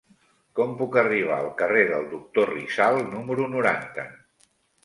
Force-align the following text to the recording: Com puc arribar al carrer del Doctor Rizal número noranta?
Com 0.59 0.71
puc 0.79 0.95
arribar 1.01 1.35
al 1.41 1.51
carrer 1.59 1.83
del 1.91 2.09
Doctor 2.15 2.51
Rizal 2.57 2.99
número 3.13 3.47
noranta? 3.55 4.09